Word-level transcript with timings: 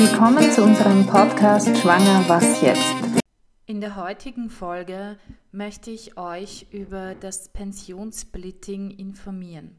Willkommen 0.00 0.48
zu 0.52 0.62
unserem 0.62 1.04
Podcast 1.08 1.76
Schwanger 1.76 2.22
Was 2.28 2.62
jetzt? 2.62 2.94
In 3.66 3.80
der 3.80 3.96
heutigen 3.96 4.48
Folge 4.48 5.18
möchte 5.50 5.90
ich 5.90 6.16
euch 6.16 6.68
über 6.70 7.16
das 7.16 7.48
Pensionssplitting 7.48 8.92
informieren, 8.92 9.74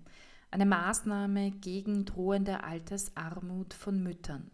eine 0.51 0.65
Maßnahme 0.65 1.51
gegen 1.51 2.03
drohende 2.03 2.65
Altersarmut 2.65 3.73
von 3.73 4.03
Müttern. 4.03 4.51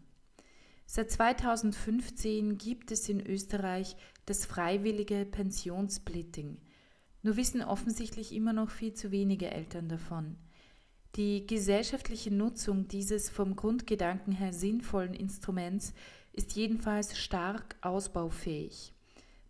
Seit 0.86 1.10
2015 1.10 2.58
gibt 2.58 2.92
es 2.92 3.08
in 3.08 3.20
Österreich 3.26 3.96
das 4.24 4.46
freiwillige 4.46 5.24
Pensionssplitting. 5.24 6.58
Nur 7.24 7.36
wissen 7.36 7.60
offensichtlich 7.60 8.32
immer 8.32 8.52
noch 8.52 8.70
viel 8.70 8.94
zu 8.94 9.10
wenige 9.10 9.50
Eltern 9.50 9.88
davon. 9.88 10.36
Die 11.16 11.46
gesellschaftliche 11.46 12.30
Nutzung 12.30 12.88
dieses 12.88 13.30
vom 13.30 13.56
Grundgedanken 13.56 14.34
her 14.34 14.52
sinnvollen 14.52 15.14
Instruments 15.14 15.94
ist 16.34 16.54
jedenfalls 16.56 17.16
stark 17.16 17.76
ausbaufähig. 17.80 18.92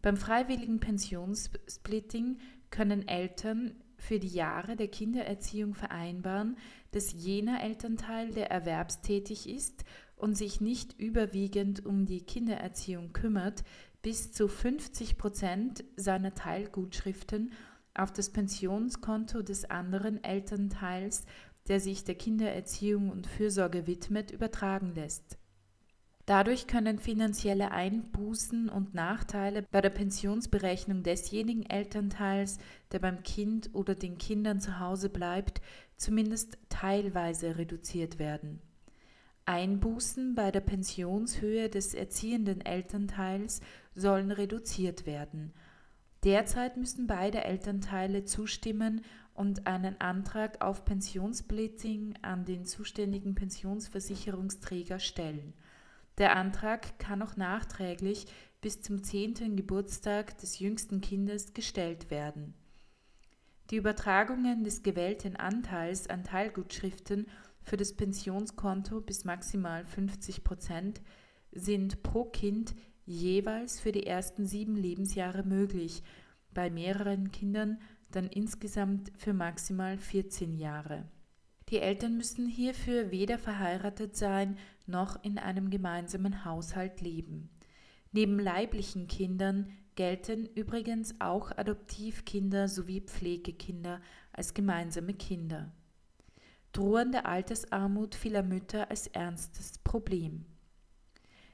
Beim 0.00 0.16
freiwilligen 0.16 0.78
Pensionssplitting 0.78 2.38
können 2.70 3.08
Eltern 3.08 3.74
für 3.98 4.20
die 4.20 4.28
Jahre 4.28 4.76
der 4.76 4.86
Kindererziehung 4.86 5.74
vereinbaren, 5.74 6.56
dass 6.92 7.12
jener 7.12 7.60
Elternteil, 7.60 8.30
der 8.30 8.48
erwerbstätig 8.52 9.48
ist 9.48 9.84
und 10.14 10.36
sich 10.36 10.60
nicht 10.60 10.96
überwiegend 11.00 11.84
um 11.84 12.06
die 12.06 12.22
Kindererziehung 12.22 13.12
kümmert, 13.12 13.64
bis 14.02 14.30
zu 14.30 14.46
50 14.46 15.18
Prozent 15.18 15.82
seiner 15.96 16.32
Teilgutschriften 16.32 17.50
auf 17.96 18.12
das 18.12 18.30
Pensionskonto 18.30 19.42
des 19.42 19.68
anderen 19.68 20.22
Elternteils 20.22 21.24
der 21.68 21.80
sich 21.80 22.04
der 22.04 22.14
Kindererziehung 22.14 23.10
und 23.10 23.26
Fürsorge 23.26 23.86
widmet, 23.86 24.30
übertragen 24.30 24.94
lässt. 24.94 25.38
Dadurch 26.26 26.66
können 26.66 26.98
finanzielle 26.98 27.70
Einbußen 27.70 28.68
und 28.68 28.94
Nachteile 28.94 29.62
bei 29.70 29.80
der 29.80 29.90
Pensionsberechnung 29.90 31.04
desjenigen 31.04 31.64
Elternteils, 31.64 32.58
der 32.90 32.98
beim 32.98 33.22
Kind 33.22 33.70
oder 33.74 33.94
den 33.94 34.18
Kindern 34.18 34.60
zu 34.60 34.80
Hause 34.80 35.08
bleibt, 35.08 35.60
zumindest 35.96 36.58
teilweise 36.68 37.56
reduziert 37.56 38.18
werden. 38.18 38.60
Einbußen 39.44 40.34
bei 40.34 40.50
der 40.50 40.60
Pensionshöhe 40.60 41.68
des 41.68 41.94
erziehenden 41.94 42.60
Elternteils 42.60 43.60
sollen 43.94 44.32
reduziert 44.32 45.06
werden. 45.06 45.52
Derzeit 46.24 46.76
müssen 46.76 47.06
beide 47.06 47.44
Elternteile 47.44 48.24
zustimmen 48.24 49.02
und 49.36 49.66
einen 49.66 50.00
Antrag 50.00 50.64
auf 50.64 50.84
Pensionssplitting 50.84 52.14
an 52.22 52.44
den 52.44 52.64
zuständigen 52.64 53.34
Pensionsversicherungsträger 53.34 54.98
stellen. 54.98 55.52
Der 56.18 56.36
Antrag 56.36 56.98
kann 56.98 57.22
auch 57.22 57.36
nachträglich 57.36 58.26
bis 58.60 58.80
zum 58.80 59.02
10. 59.02 59.56
Geburtstag 59.56 60.38
des 60.38 60.58
jüngsten 60.58 61.00
Kindes 61.00 61.52
gestellt 61.52 62.10
werden. 62.10 62.54
Die 63.70 63.76
Übertragungen 63.76 64.64
des 64.64 64.82
gewählten 64.82 65.36
Anteils 65.36 66.08
an 66.08 66.24
Teilgutschriften 66.24 67.26
für 67.62 67.76
das 67.76 67.94
Pensionskonto 67.94 69.00
bis 69.00 69.24
maximal 69.24 69.84
50 69.84 70.44
Prozent 70.44 71.00
sind 71.52 72.02
pro 72.02 72.24
Kind 72.24 72.74
jeweils 73.04 73.80
für 73.80 73.92
die 73.92 74.06
ersten 74.06 74.46
sieben 74.46 74.76
Lebensjahre 74.76 75.42
möglich, 75.42 76.02
bei 76.54 76.70
mehreren 76.70 77.32
Kindern 77.32 77.78
dann 78.16 78.26
insgesamt 78.28 79.12
für 79.16 79.32
maximal 79.32 79.98
14 79.98 80.56
Jahre. 80.56 81.04
Die 81.68 81.80
Eltern 81.80 82.16
müssen 82.16 82.46
hierfür 82.46 83.10
weder 83.10 83.38
verheiratet 83.38 84.16
sein 84.16 84.56
noch 84.86 85.22
in 85.24 85.38
einem 85.38 85.70
gemeinsamen 85.70 86.44
Haushalt 86.44 87.00
leben. 87.00 87.50
Neben 88.12 88.38
leiblichen 88.38 89.08
Kindern 89.08 89.72
gelten 89.96 90.46
übrigens 90.46 91.20
auch 91.20 91.50
Adoptivkinder 91.56 92.68
sowie 92.68 93.00
Pflegekinder 93.00 94.00
als 94.32 94.54
gemeinsame 94.54 95.14
Kinder. 95.14 95.72
Drohende 96.72 97.24
Altersarmut 97.24 98.14
vieler 98.14 98.42
Mütter 98.42 98.90
als 98.90 99.06
ernstes 99.08 99.78
Problem. 99.78 100.44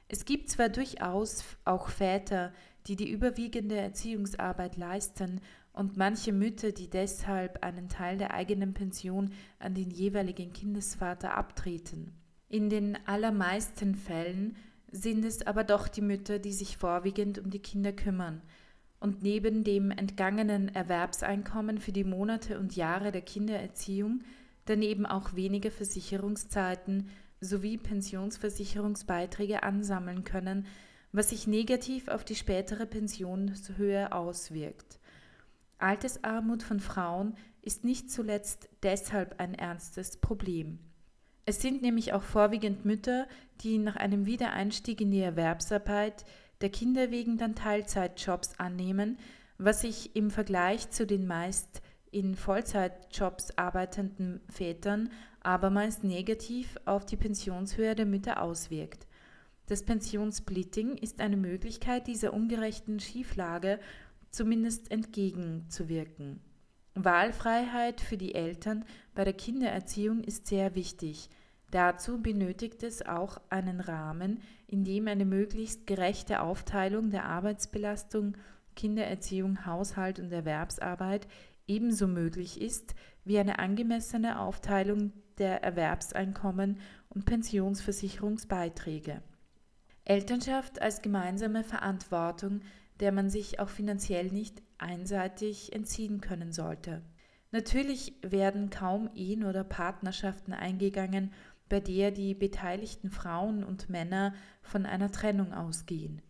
Es 0.08 0.26
gibt 0.26 0.50
zwar 0.50 0.68
durchaus 0.68 1.44
auch 1.64 1.88
Väter, 1.88 2.52
die 2.86 2.96
die 2.96 3.10
überwiegende 3.10 3.76
Erziehungsarbeit 3.76 4.76
leisten 4.76 5.40
und 5.72 5.96
manche 5.96 6.32
Mütter, 6.32 6.72
die 6.72 6.90
deshalb 6.90 7.62
einen 7.64 7.88
Teil 7.88 8.18
der 8.18 8.34
eigenen 8.34 8.74
Pension 8.74 9.32
an 9.58 9.74
den 9.74 9.90
jeweiligen 9.90 10.52
Kindesvater 10.52 11.34
abtreten. 11.34 12.12
In 12.48 12.68
den 12.68 12.98
allermeisten 13.06 13.94
Fällen 13.94 14.56
sind 14.90 15.24
es 15.24 15.46
aber 15.46 15.64
doch 15.64 15.88
die 15.88 16.02
Mütter, 16.02 16.38
die 16.38 16.52
sich 16.52 16.76
vorwiegend 16.76 17.38
um 17.38 17.50
die 17.50 17.62
Kinder 17.62 17.92
kümmern 17.92 18.42
und 19.00 19.22
neben 19.22 19.64
dem 19.64 19.90
entgangenen 19.90 20.68
Erwerbseinkommen 20.68 21.78
für 21.78 21.92
die 21.92 22.04
Monate 22.04 22.60
und 22.60 22.76
Jahre 22.76 23.10
der 23.10 23.22
Kindererziehung 23.22 24.20
daneben 24.64 25.06
auch 25.06 25.34
weniger 25.34 25.70
Versicherungszeiten 25.70 27.08
sowie 27.40 27.78
Pensionsversicherungsbeiträge 27.78 29.64
ansammeln 29.64 30.22
können, 30.22 30.66
was 31.12 31.30
sich 31.30 31.46
negativ 31.46 32.08
auf 32.08 32.24
die 32.24 32.34
spätere 32.34 32.86
Pensionshöhe 32.86 34.12
auswirkt. 34.12 34.98
Altersarmut 35.78 36.62
von 36.62 36.80
Frauen 36.80 37.34
ist 37.60 37.84
nicht 37.84 38.10
zuletzt 38.10 38.68
deshalb 38.82 39.38
ein 39.38 39.54
ernstes 39.54 40.16
Problem. 40.16 40.78
Es 41.44 41.60
sind 41.60 41.82
nämlich 41.82 42.12
auch 42.12 42.22
vorwiegend 42.22 42.84
Mütter, 42.84 43.26
die 43.60 43.78
nach 43.78 43.96
einem 43.96 44.26
Wiedereinstieg 44.26 45.00
in 45.00 45.10
die 45.10 45.20
Erwerbsarbeit 45.20 46.24
der 46.60 46.70
Kinder 46.70 47.10
wegen 47.10 47.36
dann 47.36 47.56
Teilzeitjobs 47.56 48.58
annehmen, 48.58 49.18
was 49.58 49.80
sich 49.80 50.14
im 50.14 50.30
Vergleich 50.30 50.90
zu 50.90 51.06
den 51.06 51.26
meist 51.26 51.82
in 52.12 52.36
Vollzeitjobs 52.36 53.58
arbeitenden 53.58 54.40
Vätern 54.48 55.10
abermals 55.40 56.02
negativ 56.02 56.76
auf 56.84 57.04
die 57.04 57.16
Pensionshöhe 57.16 57.94
der 57.96 58.06
Mütter 58.06 58.40
auswirkt. 58.40 59.06
Das 59.72 59.84
Pensionssplitting 59.84 60.98
ist 60.98 61.22
eine 61.22 61.38
Möglichkeit, 61.38 62.06
dieser 62.06 62.34
ungerechten 62.34 63.00
Schieflage 63.00 63.80
zumindest 64.28 64.90
entgegenzuwirken. 64.90 66.42
Wahlfreiheit 66.94 68.02
für 68.02 68.18
die 68.18 68.34
Eltern 68.34 68.84
bei 69.14 69.24
der 69.24 69.32
Kindererziehung 69.32 70.24
ist 70.24 70.46
sehr 70.46 70.74
wichtig. 70.74 71.30
Dazu 71.70 72.20
benötigt 72.20 72.82
es 72.82 73.00
auch 73.00 73.40
einen 73.48 73.80
Rahmen, 73.80 74.42
in 74.66 74.84
dem 74.84 75.08
eine 75.08 75.24
möglichst 75.24 75.86
gerechte 75.86 76.42
Aufteilung 76.42 77.08
der 77.08 77.24
Arbeitsbelastung, 77.24 78.36
Kindererziehung, 78.76 79.64
Haushalt 79.64 80.20
und 80.20 80.30
Erwerbsarbeit 80.32 81.26
ebenso 81.66 82.08
möglich 82.08 82.60
ist 82.60 82.94
wie 83.24 83.38
eine 83.38 83.58
angemessene 83.58 84.38
Aufteilung 84.38 85.14
der 85.38 85.62
Erwerbseinkommen 85.62 86.78
und 87.08 87.24
Pensionsversicherungsbeiträge. 87.24 89.22
Elternschaft 90.04 90.82
als 90.82 91.02
gemeinsame 91.02 91.64
Verantwortung 91.64 92.60
der 93.02 93.10
man 93.10 93.30
sich 93.30 93.58
auch 93.58 93.68
finanziell 93.68 94.30
nicht 94.30 94.62
einseitig 94.78 95.72
entziehen 95.72 96.20
können 96.20 96.52
sollte. 96.52 97.02
Natürlich 97.50 98.14
werden 98.22 98.70
kaum 98.70 99.10
Ehen 99.16 99.42
oder 99.42 99.64
Partnerschaften 99.64 100.52
eingegangen, 100.52 101.32
bei 101.68 101.80
der 101.80 102.12
die 102.12 102.32
beteiligten 102.32 103.10
Frauen 103.10 103.64
und 103.64 103.90
Männer 103.90 104.34
von 104.62 104.86
einer 104.86 105.10
Trennung 105.10 105.52
ausgehen. 105.52 106.22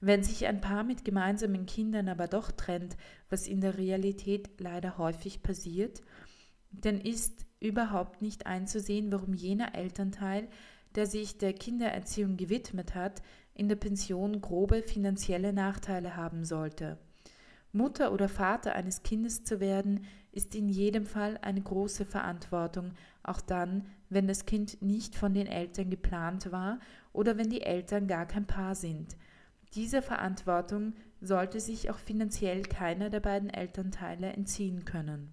Wenn 0.00 0.24
sich 0.24 0.46
ein 0.46 0.60
Paar 0.60 0.82
mit 0.82 1.04
gemeinsamen 1.04 1.66
Kindern 1.66 2.08
aber 2.08 2.26
doch 2.26 2.50
trennt, 2.50 2.96
was 3.30 3.46
in 3.46 3.60
der 3.60 3.78
Realität 3.78 4.48
leider 4.58 4.98
häufig 4.98 5.42
passiert, 5.42 6.00
dann 6.72 7.00
ist 7.00 7.46
überhaupt 7.60 8.22
nicht 8.22 8.46
einzusehen, 8.46 9.12
warum 9.12 9.34
jener 9.34 9.76
Elternteil, 9.76 10.48
der 10.94 11.06
sich 11.06 11.38
der 11.38 11.52
Kindererziehung 11.52 12.36
gewidmet 12.36 12.94
hat, 12.94 13.22
in 13.54 13.68
der 13.68 13.76
Pension 13.76 14.40
grobe 14.40 14.82
finanzielle 14.82 15.52
Nachteile 15.52 16.16
haben 16.16 16.44
sollte. 16.44 16.98
Mutter 17.72 18.12
oder 18.12 18.28
Vater 18.28 18.74
eines 18.74 19.02
Kindes 19.02 19.44
zu 19.44 19.60
werden, 19.60 20.06
ist 20.32 20.54
in 20.54 20.68
jedem 20.68 21.04
Fall 21.04 21.38
eine 21.42 21.60
große 21.60 22.04
Verantwortung, 22.04 22.92
auch 23.22 23.40
dann, 23.40 23.86
wenn 24.08 24.26
das 24.26 24.46
Kind 24.46 24.80
nicht 24.80 25.14
von 25.14 25.34
den 25.34 25.46
Eltern 25.46 25.90
geplant 25.90 26.50
war 26.52 26.78
oder 27.12 27.36
wenn 27.36 27.50
die 27.50 27.62
Eltern 27.62 28.06
gar 28.06 28.26
kein 28.26 28.46
Paar 28.46 28.74
sind. 28.74 29.16
Dieser 29.74 30.00
Verantwortung 30.00 30.94
sollte 31.20 31.60
sich 31.60 31.90
auch 31.90 31.98
finanziell 31.98 32.62
keiner 32.62 33.10
der 33.10 33.20
beiden 33.20 33.50
Elternteile 33.50 34.32
entziehen 34.32 34.84
können. 34.84 35.30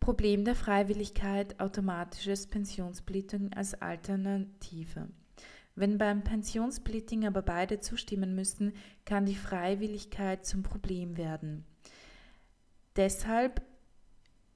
Problem 0.00 0.44
der 0.44 0.54
Freiwilligkeit 0.54 1.60
automatisches 1.60 2.46
Pensionssplitting 2.46 3.52
als 3.52 3.80
Alternative. 3.80 5.08
Wenn 5.74 5.98
beim 5.98 6.24
Pensionssplitting 6.24 7.26
aber 7.26 7.42
beide 7.42 7.80
zustimmen 7.80 8.34
müssen, 8.34 8.72
kann 9.04 9.26
die 9.26 9.36
Freiwilligkeit 9.36 10.44
zum 10.44 10.62
Problem 10.62 11.16
werden. 11.16 11.64
Deshalb 12.96 13.62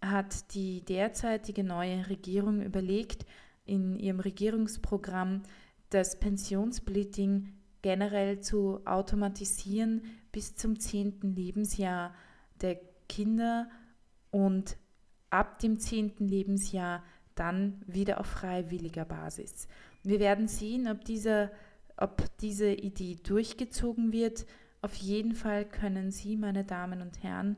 hat 0.02 0.54
die 0.54 0.84
derzeitige 0.84 1.62
neue 1.62 2.08
Regierung 2.08 2.60
überlegt, 2.60 3.24
in 3.64 3.98
ihrem 3.98 4.20
Regierungsprogramm 4.20 5.42
das 5.90 6.18
Pensionssplitting 6.18 7.52
generell 7.82 8.40
zu 8.40 8.80
automatisieren 8.86 10.02
bis 10.32 10.56
zum 10.56 10.78
10. 10.80 11.20
Lebensjahr 11.34 12.14
der 12.60 12.80
Kinder 13.08 13.68
und 14.30 14.76
ab 15.34 15.58
dem 15.58 15.80
10. 15.80 16.14
Lebensjahr 16.18 17.02
dann 17.34 17.82
wieder 17.86 18.20
auf 18.20 18.26
freiwilliger 18.26 19.04
Basis. 19.04 19.66
Wir 20.04 20.20
werden 20.20 20.46
sehen, 20.46 20.86
ob, 20.86 21.04
dieser, 21.04 21.50
ob 21.96 22.24
diese 22.38 22.70
Idee 22.72 23.16
durchgezogen 23.16 24.12
wird. 24.12 24.46
Auf 24.80 24.94
jeden 24.94 25.34
Fall 25.34 25.64
können 25.64 26.12
Sie, 26.12 26.36
meine 26.36 26.64
Damen 26.64 27.02
und 27.02 27.24
Herren, 27.24 27.56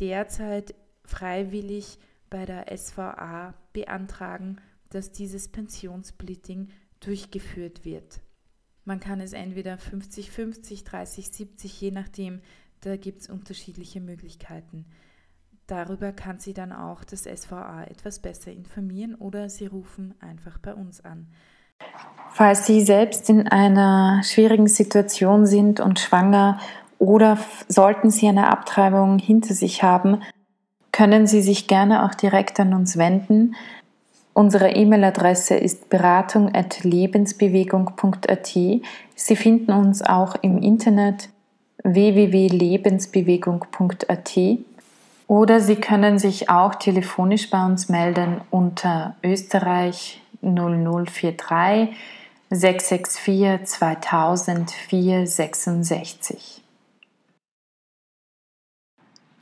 derzeit 0.00 0.74
freiwillig 1.04 1.98
bei 2.30 2.46
der 2.46 2.74
SVA 2.74 3.52
beantragen, 3.74 4.56
dass 4.88 5.12
dieses 5.12 5.48
Pensionssplitting 5.48 6.70
durchgeführt 7.00 7.84
wird. 7.84 8.22
Man 8.86 8.98
kann 9.00 9.20
es 9.20 9.34
entweder 9.34 9.74
50-50, 9.74 10.86
30-70, 10.86 11.80
je 11.80 11.90
nachdem, 11.90 12.40
da 12.80 12.96
gibt 12.96 13.22
es 13.22 13.28
unterschiedliche 13.28 14.00
Möglichkeiten. 14.00 14.86
Darüber 15.66 16.12
kann 16.12 16.40
Sie 16.40 16.52
dann 16.52 16.72
auch 16.72 17.04
das 17.04 17.22
SVA 17.22 17.84
etwas 17.84 18.18
besser 18.18 18.52
informieren 18.52 19.14
oder 19.14 19.48
Sie 19.48 19.64
rufen 19.66 20.12
einfach 20.20 20.58
bei 20.58 20.74
uns 20.74 21.02
an. 21.02 21.28
Falls 22.30 22.66
Sie 22.66 22.82
selbst 22.82 23.30
in 23.30 23.48
einer 23.48 24.20
schwierigen 24.24 24.68
Situation 24.68 25.46
sind 25.46 25.80
und 25.80 26.00
schwanger 26.00 26.60
oder 26.98 27.38
sollten 27.68 28.10
Sie 28.10 28.28
eine 28.28 28.50
Abtreibung 28.50 29.18
hinter 29.18 29.54
sich 29.54 29.82
haben, 29.82 30.20
können 30.92 31.26
Sie 31.26 31.40
sich 31.40 31.66
gerne 31.66 32.04
auch 32.04 32.12
direkt 32.14 32.60
an 32.60 32.74
uns 32.74 32.98
wenden. 32.98 33.54
Unsere 34.34 34.68
E-Mail-Adresse 34.70 35.56
ist 35.56 35.88
beratung.lebensbewegung.at. 35.88 38.46
Sie 38.46 38.82
finden 39.36 39.72
uns 39.72 40.02
auch 40.02 40.36
im 40.42 40.58
Internet 40.58 41.30
www.lebensbewegung.at 41.84 44.38
oder 45.26 45.60
Sie 45.60 45.76
können 45.76 46.18
sich 46.18 46.50
auch 46.50 46.74
telefonisch 46.74 47.50
bei 47.50 47.64
uns 47.64 47.88
melden 47.88 48.40
unter 48.50 49.16
Österreich 49.22 50.20
0043 50.42 51.96
664 52.50 53.66
2000 53.66 54.70
466. 54.70 56.60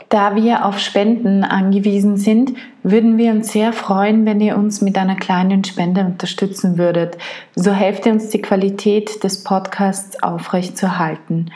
Da 0.08 0.36
wir 0.36 0.66
auf 0.66 0.78
Spenden 0.78 1.42
angewiesen 1.42 2.18
sind, 2.18 2.52
würden 2.82 3.16
wir 3.16 3.32
uns 3.32 3.50
sehr 3.50 3.72
freuen, 3.72 4.26
wenn 4.26 4.42
ihr 4.42 4.58
uns 4.58 4.82
mit 4.82 4.98
einer 4.98 5.16
kleinen 5.16 5.64
Spende 5.64 6.02
unterstützen 6.02 6.76
würdet. 6.76 7.16
So 7.54 7.72
helft 7.72 8.04
ihr 8.04 8.12
uns, 8.12 8.28
die 8.28 8.42
Qualität 8.42 9.24
des 9.24 9.42
Podcasts 9.42 10.22
aufrechtzuerhalten. 10.22 11.50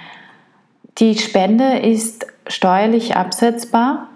Die 0.99 1.19
Spende 1.19 1.81
ist 1.81 2.27
steuerlich 2.49 3.15
absetzbar 3.15 4.09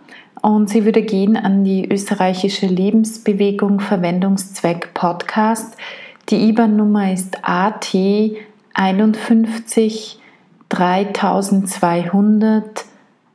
und 0.43 0.69
sie 0.69 0.85
würde 0.85 1.03
gehen 1.03 1.37
an 1.37 1.65
die 1.65 1.91
österreichische 1.91 2.67
Lebensbewegung 2.67 3.81
Verwendungszweck 3.81 4.95
Podcast. 4.95 5.77
Die 6.29 6.49
IBAN-Nummer 6.49 7.13
ist 7.13 7.39
AT 7.43 7.93
51 8.75 10.21
3200 10.69 12.85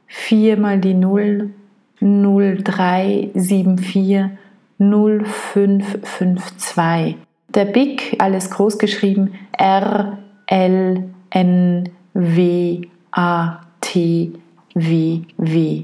4 0.08 0.58
mal 0.58 0.80
die 0.80 0.94
0 0.94 1.52
0374 2.00 4.30
0552. 4.78 7.18
Der 7.50 7.66
BIC, 7.66 8.16
alles 8.20 8.52
groß 8.52 8.78
geschrieben, 8.78 9.34
R 9.58 10.20
L 10.48 11.04
N 11.30 11.90
W 12.14 12.82
A 13.12 13.62
T 13.82 14.32
W 14.74 15.22
W. 15.38 15.84